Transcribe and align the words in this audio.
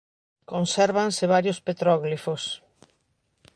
Consérvanse 0.51 1.31
varios 1.35 1.59
petróglifos. 1.67 2.43